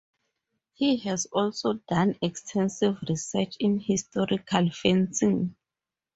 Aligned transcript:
He 0.73 0.97
has 1.01 1.27
also 1.27 1.73
done 1.87 2.17
extensive 2.23 2.97
research 3.07 3.55
in 3.59 3.79
historical 3.79 4.71
fencing. 4.71 5.55